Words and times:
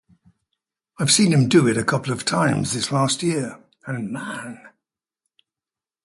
I've 0.97 1.11
seen 1.11 1.31
him 1.31 1.47
do 1.47 1.67
it 1.67 1.77
a 1.77 1.83
couple 1.83 2.11
of 2.11 2.25
times 2.25 2.73
this 2.73 2.91
last 2.91 3.21
year, 3.21 3.59
and 3.85 4.09
man! 4.09 4.59